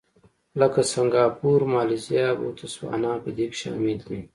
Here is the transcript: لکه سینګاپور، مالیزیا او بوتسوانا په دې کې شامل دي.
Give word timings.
لکه 0.59 0.81
سینګاپور، 0.91 1.61
مالیزیا 1.73 2.25
او 2.31 2.37
بوتسوانا 2.39 3.11
په 3.23 3.29
دې 3.37 3.45
کې 3.51 3.57
شامل 3.61 3.97
دي. 4.09 4.21